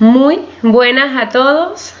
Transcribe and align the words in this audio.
Muy 0.00 0.40
buenas 0.62 1.14
a 1.22 1.28
todos. 1.28 1.94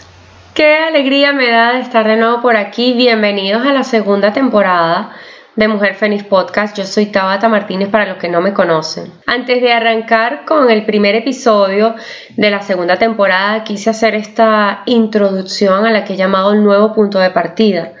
Qué 0.54 0.74
alegría 0.74 1.34
me 1.34 1.50
da 1.50 1.74
de 1.74 1.80
estar 1.80 2.08
de 2.08 2.16
nuevo 2.16 2.40
por 2.40 2.56
aquí. 2.56 2.94
Bienvenidos 2.94 3.66
a 3.66 3.74
la 3.74 3.84
segunda 3.84 4.32
temporada 4.32 5.10
de 5.54 5.68
Mujer 5.68 5.96
Fénix 5.96 6.24
Podcast. 6.24 6.74
Yo 6.78 6.86
soy 6.86 7.12
Tabata 7.12 7.50
Martínez 7.50 7.90
para 7.90 8.06
los 8.06 8.16
que 8.16 8.30
no 8.30 8.40
me 8.40 8.54
conocen. 8.54 9.12
Antes 9.26 9.60
de 9.60 9.74
arrancar 9.74 10.46
con 10.46 10.70
el 10.70 10.86
primer 10.86 11.14
episodio 11.14 11.94
de 12.38 12.50
la 12.50 12.62
segunda 12.62 12.96
temporada, 12.96 13.64
quise 13.64 13.90
hacer 13.90 14.14
esta 14.14 14.82
introducción 14.86 15.84
a 15.84 15.90
la 15.90 16.04
que 16.04 16.14
he 16.14 16.16
llamado 16.16 16.54
el 16.54 16.64
nuevo 16.64 16.94
punto 16.94 17.18
de 17.18 17.28
partida. 17.28 17.92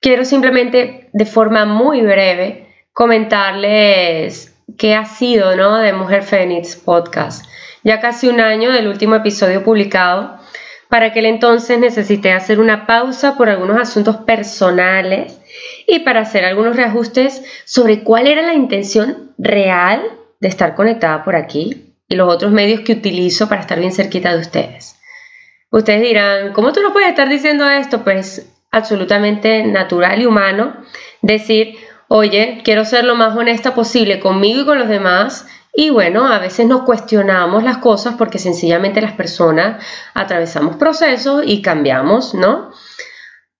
Quiero 0.00 0.24
simplemente 0.24 1.10
de 1.12 1.26
forma 1.26 1.64
muy 1.64 2.02
breve 2.02 2.68
comentarles 2.92 4.49
qué 4.80 4.94
ha 4.94 5.04
sido 5.04 5.54
¿no? 5.56 5.76
de 5.76 5.92
Mujer 5.92 6.22
Fénix 6.22 6.74
Podcast 6.74 7.44
ya 7.84 8.00
casi 8.00 8.28
un 8.28 8.40
año 8.40 8.72
del 8.72 8.88
último 8.88 9.14
episodio 9.14 9.62
publicado. 9.62 10.38
Para 10.88 11.06
aquel 11.06 11.26
entonces 11.26 11.78
necesité 11.78 12.32
hacer 12.32 12.58
una 12.58 12.86
pausa 12.86 13.36
por 13.36 13.48
algunos 13.48 13.78
asuntos 13.78 14.16
personales 14.16 15.40
y 15.86 16.00
para 16.00 16.20
hacer 16.20 16.44
algunos 16.44 16.76
reajustes 16.76 17.42
sobre 17.64 18.02
cuál 18.02 18.26
era 18.26 18.42
la 18.42 18.54
intención 18.54 19.32
real 19.38 20.02
de 20.40 20.48
estar 20.48 20.74
conectada 20.74 21.22
por 21.24 21.36
aquí 21.36 21.94
y 22.08 22.16
los 22.16 22.32
otros 22.32 22.50
medios 22.50 22.80
que 22.80 22.92
utilizo 22.92 23.48
para 23.48 23.60
estar 23.60 23.78
bien 23.78 23.92
cerquita 23.92 24.32
de 24.32 24.40
ustedes. 24.40 24.96
Ustedes 25.70 26.00
dirán, 26.00 26.52
¿cómo 26.52 26.72
tú 26.72 26.80
no 26.80 26.92
puedes 26.92 27.10
estar 27.10 27.28
diciendo 27.28 27.68
esto? 27.68 28.02
Pues 28.02 28.50
absolutamente 28.72 29.62
natural 29.62 30.20
y 30.20 30.26
humano 30.26 30.76
decir, 31.22 31.76
oye, 32.12 32.60
quiero 32.64 32.84
ser 32.84 33.04
lo 33.04 33.14
más 33.14 33.36
honesta 33.36 33.72
posible 33.72 34.18
conmigo 34.18 34.62
y 34.62 34.64
con 34.64 34.80
los 34.80 34.88
demás 34.88 35.46
y 35.72 35.90
bueno, 35.90 36.26
a 36.26 36.40
veces 36.40 36.66
nos 36.66 36.82
cuestionamos 36.82 37.62
las 37.62 37.78
cosas 37.78 38.16
porque 38.18 38.40
sencillamente 38.40 39.00
las 39.00 39.12
personas 39.12 39.84
atravesamos 40.12 40.74
procesos 40.74 41.44
y 41.46 41.62
cambiamos, 41.62 42.34
¿no? 42.34 42.72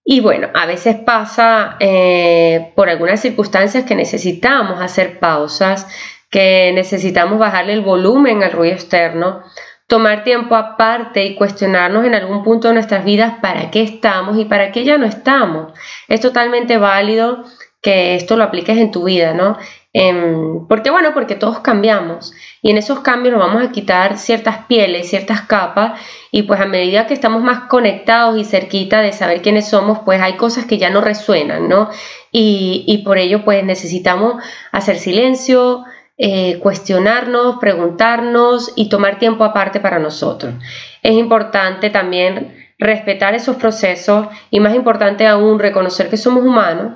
Y 0.05 0.19
bueno, 0.19 0.49
a 0.53 0.67
veces 0.67 0.97
pasa 0.97 1.77
eh, 1.79 2.73
por 2.75 2.89
algunas 2.89 3.21
circunstancias 3.21 3.85
que 3.85 3.95
necesitamos 3.95 4.83
hacer 4.83 5.21
pausas, 5.21 5.87
que 6.29 6.73
necesitamos 6.75 7.39
bajarle 7.39 7.75
el 7.75 7.83
volumen 7.83 8.43
al 8.43 8.51
ruido 8.51 8.75
externo, 8.75 9.45
tomar 9.87 10.25
tiempo 10.25 10.57
aparte 10.57 11.25
y 11.25 11.37
cuestionarnos 11.37 12.05
en 12.05 12.17
algún 12.17 12.43
punto 12.43 12.67
de 12.67 12.75
nuestras 12.75 13.05
vidas 13.05 13.35
para 13.41 13.71
qué 13.71 13.83
estamos 13.83 14.37
y 14.39 14.45
para 14.45 14.73
qué 14.73 14.83
ya 14.83 14.99
no 14.99 15.07
estamos. 15.07 15.73
Es 16.09 16.21
totalmente 16.21 16.79
válido 16.79 17.45
que 17.83 18.15
esto 18.15 18.37
lo 18.37 18.45
apliques 18.45 18.77
en 18.79 18.91
tu 18.91 19.05
vida, 19.05 19.33
¿no? 19.35 19.57
Em, 19.93 20.69
porque 20.69 20.91
bueno, 20.91 21.13
porque 21.15 21.35
todos 21.35 21.59
cambiamos 21.61 22.33
y 22.63 22.71
en 22.71 22.79
esos 22.79 23.01
cambios 23.01 23.33
nos 23.35 23.45
vamos 23.45 23.65
a 23.65 23.73
quitar 23.73 24.19
ciertas 24.19 24.67
pieles, 24.67 25.11
ciertas 25.11 25.43
capas 25.43 26.01
y 26.31 26.43
pues 26.45 26.61
a 26.61 26.67
medida 26.67 27.09
que 27.09 27.15
estamos 27.15 27.43
más 27.43 27.63
conectados 27.69 28.39
y 28.39 28.45
cerquita 28.45 29.01
de 29.01 29.13
saber 29.13 29.43
quiénes 29.43 29.69
somos, 29.69 29.99
pues 30.05 30.21
hay 30.21 30.35
cosas 30.35 30.67
que 30.67 30.79
ya 30.79 30.91
no 30.91 31.01
resuenan, 31.01 31.69
¿no? 31.69 31.91
Y, 32.31 33.03
por 33.05 33.19
ello 33.19 33.45
pues 33.45 33.65
necesitamos 33.65 34.43
hacer 34.71 34.97
silencio, 34.99 35.85
eh, 36.19 36.61
cuestionarnos, 36.61 37.57
preguntarnos 37.61 38.73
y 38.77 38.89
tomar 38.89 39.19
tiempo 39.19 39.43
aparte 39.43 39.81
para 39.81 39.99
nosotros. 39.99 40.55
Es 41.03 41.15
importante 41.15 41.91
también 41.91 42.55
respetar 42.79 43.35
esos 43.35 43.57
procesos 43.57 44.29
y 44.51 44.61
más 44.61 44.75
importante 44.75 45.27
aún 45.27 45.59
reconocer 45.59 46.09
que 46.11 46.17
somos 46.17 46.45
humanos 46.45 46.93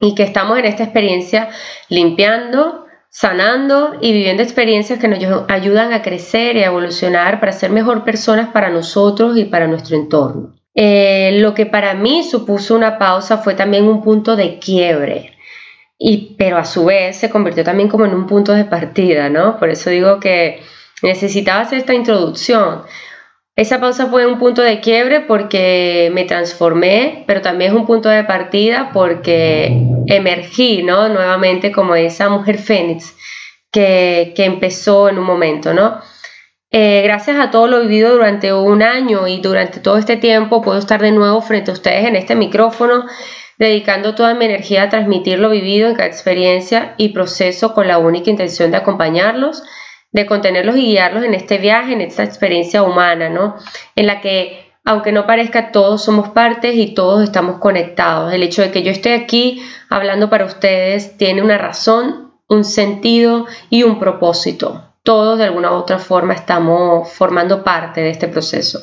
y 0.00 0.14
que 0.14 0.22
estamos 0.22 0.58
en 0.58 0.66
esta 0.66 0.84
experiencia 0.84 1.48
limpiando, 1.88 2.86
sanando 3.08 3.94
y 4.00 4.12
viviendo 4.12 4.42
experiencias 4.42 4.98
que 4.98 5.08
nos 5.08 5.44
ayudan 5.48 5.92
a 5.92 6.02
crecer 6.02 6.56
y 6.56 6.62
a 6.62 6.66
evolucionar 6.66 7.40
para 7.40 7.52
ser 7.52 7.70
mejor 7.70 8.04
personas 8.04 8.50
para 8.50 8.70
nosotros 8.70 9.36
y 9.38 9.44
para 9.44 9.66
nuestro 9.66 9.96
entorno. 9.96 10.54
Eh, 10.74 11.38
lo 11.38 11.54
que 11.54 11.66
para 11.66 11.94
mí 11.94 12.24
supuso 12.24 12.74
una 12.74 12.98
pausa 12.98 13.38
fue 13.38 13.54
también 13.54 13.84
un 13.84 14.02
punto 14.02 14.34
de 14.34 14.58
quiebre, 14.58 15.34
y, 15.96 16.34
pero 16.36 16.58
a 16.58 16.64
su 16.64 16.86
vez 16.86 17.16
se 17.16 17.30
convirtió 17.30 17.62
también 17.62 17.88
como 17.88 18.04
en 18.04 18.14
un 18.14 18.26
punto 18.26 18.52
de 18.52 18.64
partida, 18.64 19.28
¿no? 19.28 19.58
Por 19.58 19.70
eso 19.70 19.90
digo 19.90 20.18
que 20.18 20.60
necesitaba 21.02 21.60
hacer 21.60 21.78
esta 21.78 21.94
introducción, 21.94 22.82
esa 23.56 23.80
pausa 23.80 24.06
fue 24.06 24.26
un 24.26 24.38
punto 24.38 24.62
de 24.62 24.80
quiebre 24.80 25.20
porque 25.20 26.10
me 26.12 26.24
transformé, 26.24 27.22
pero 27.28 27.40
también 27.40 27.70
es 27.70 27.76
un 27.76 27.86
punto 27.86 28.08
de 28.08 28.24
partida 28.24 28.90
porque 28.92 29.80
emergí, 30.06 30.82
¿no? 30.82 31.08
Nuevamente 31.08 31.70
como 31.70 31.94
esa 31.94 32.28
mujer 32.28 32.58
fénix 32.58 33.14
que, 33.70 34.34
empezó 34.36 35.08
en 35.08 35.18
un 35.18 35.24
momento, 35.24 35.72
¿no? 35.72 36.00
Eh, 36.72 37.02
gracias 37.04 37.38
a 37.38 37.52
todo 37.52 37.68
lo 37.68 37.80
vivido 37.82 38.12
durante 38.12 38.52
un 38.52 38.82
año 38.82 39.28
y 39.28 39.40
durante 39.40 39.78
todo 39.78 39.98
este 39.98 40.16
tiempo 40.16 40.60
puedo 40.60 40.78
estar 40.80 41.00
de 41.00 41.12
nuevo 41.12 41.40
frente 41.40 41.70
a 41.70 41.74
ustedes 41.74 42.06
en 42.06 42.16
este 42.16 42.34
micrófono, 42.34 43.06
dedicando 43.56 44.16
toda 44.16 44.34
mi 44.34 44.46
energía 44.46 44.82
a 44.82 44.88
transmitir 44.88 45.38
lo 45.38 45.50
vivido 45.50 45.88
en 45.88 45.94
cada 45.94 46.08
experiencia 46.08 46.94
y 46.96 47.10
proceso 47.10 47.72
con 47.72 47.86
la 47.86 47.98
única 47.98 48.30
intención 48.30 48.72
de 48.72 48.78
acompañarlos 48.78 49.62
de 50.14 50.26
contenerlos 50.26 50.76
y 50.76 50.86
guiarlos 50.86 51.24
en 51.24 51.34
este 51.34 51.58
viaje, 51.58 51.92
en 51.92 52.00
esta 52.00 52.22
experiencia 52.22 52.84
humana, 52.84 53.28
¿no? 53.28 53.56
En 53.96 54.06
la 54.06 54.20
que, 54.20 54.72
aunque 54.84 55.10
no 55.10 55.26
parezca, 55.26 55.72
todos 55.72 56.04
somos 56.04 56.28
partes 56.28 56.76
y 56.76 56.94
todos 56.94 57.24
estamos 57.24 57.58
conectados. 57.58 58.32
El 58.32 58.44
hecho 58.44 58.62
de 58.62 58.70
que 58.70 58.84
yo 58.84 58.92
esté 58.92 59.12
aquí 59.12 59.60
hablando 59.90 60.30
para 60.30 60.44
ustedes 60.44 61.18
tiene 61.18 61.42
una 61.42 61.58
razón, 61.58 62.32
un 62.48 62.62
sentido 62.62 63.46
y 63.70 63.82
un 63.82 63.98
propósito. 63.98 64.84
Todos 65.02 65.36
de 65.36 65.44
alguna 65.44 65.72
u 65.72 65.74
otra 65.74 65.98
forma 65.98 66.32
estamos 66.32 67.12
formando 67.12 67.64
parte 67.64 68.00
de 68.00 68.10
este 68.10 68.28
proceso. 68.28 68.78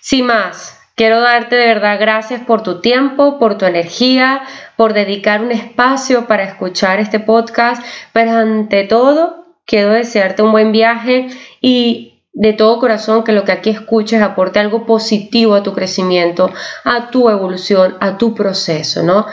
Sin 0.00 0.24
más, 0.24 0.80
quiero 0.96 1.20
darte 1.20 1.56
de 1.56 1.66
verdad 1.66 2.00
gracias 2.00 2.40
por 2.40 2.62
tu 2.62 2.80
tiempo, 2.80 3.38
por 3.38 3.58
tu 3.58 3.66
energía, 3.66 4.44
por 4.76 4.94
dedicar 4.94 5.42
un 5.42 5.52
espacio 5.52 6.26
para 6.26 6.44
escuchar 6.44 7.00
este 7.00 7.20
podcast, 7.20 7.84
pero 8.14 8.32
ante 8.32 8.84
todo 8.84 9.47
Quiero 9.68 9.92
desearte 9.92 10.42
un 10.42 10.50
buen 10.50 10.72
viaje 10.72 11.28
y 11.60 12.22
de 12.32 12.54
todo 12.54 12.78
corazón 12.80 13.22
que 13.22 13.32
lo 13.32 13.44
que 13.44 13.52
aquí 13.52 13.68
escuches 13.68 14.22
aporte 14.22 14.58
algo 14.58 14.86
positivo 14.86 15.54
a 15.54 15.62
tu 15.62 15.74
crecimiento, 15.74 16.50
a 16.84 17.10
tu 17.10 17.28
evolución, 17.28 17.98
a 18.00 18.16
tu 18.16 18.34
proceso, 18.34 19.02
¿no? 19.02 19.26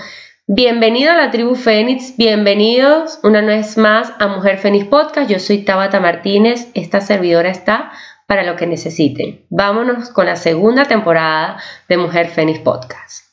Bienvenido 0.45 1.13
a 1.13 1.15
la 1.15 1.31
tribu 1.31 1.55
Fénix, 1.55 2.17
bienvenidos 2.17 3.17
una 3.23 3.39
vez 3.39 3.77
más 3.77 4.11
a 4.19 4.27
Mujer 4.27 4.57
Fénix 4.57 4.87
Podcast. 4.87 5.31
Yo 5.31 5.39
soy 5.39 5.59
Tabata 5.59 6.01
Martínez, 6.01 6.67
esta 6.73 6.99
servidora 6.99 7.49
está 7.49 7.93
para 8.27 8.43
lo 8.43 8.57
que 8.57 8.67
necesiten. 8.67 9.45
Vámonos 9.49 10.09
con 10.09 10.25
la 10.25 10.35
segunda 10.35 10.83
temporada 10.83 11.59
de 11.87 11.95
Mujer 11.95 12.27
Fénix 12.27 12.59
Podcast. 12.59 13.23